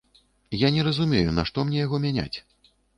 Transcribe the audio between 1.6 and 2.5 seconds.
мне яго мяняць.